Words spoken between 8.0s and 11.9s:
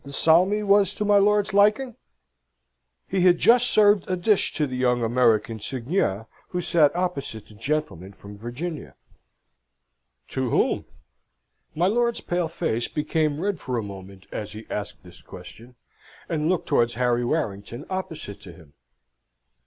from Virginia. "To whom?" My